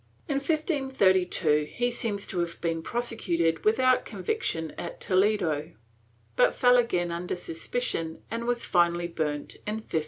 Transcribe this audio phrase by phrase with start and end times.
[0.27, 5.73] In 1532 he seems to have been prosecuted with out conviction at Toledo,
[6.35, 9.85] but fell again under suspicion and was finally burnt in 1551.